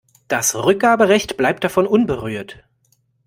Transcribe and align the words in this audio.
Das 0.27 0.55
Rückgaberecht 0.55 1.37
bleibt 1.37 1.63
davon 1.63 1.85
unberührt. 1.85 2.63